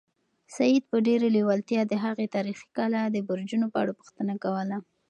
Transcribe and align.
سعید 0.55 0.83
په 0.91 0.97
ډېرې 1.07 1.27
لېوالتیا 1.35 1.81
د 1.87 1.93
هغې 2.03 2.25
تاریخي 2.35 2.67
کلا 2.77 3.01
د 3.11 3.17
برجونو 3.27 3.65
په 3.73 3.77
اړه 3.83 3.97
پوښتنه 3.99 4.33
کوله. 4.43 4.77